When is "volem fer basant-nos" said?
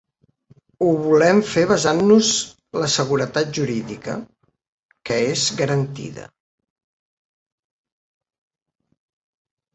1.01-2.29